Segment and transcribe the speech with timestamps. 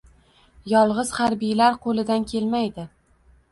[0.71, 2.89] yolg‘iz harbiylar qo‘lidan kelmaydi.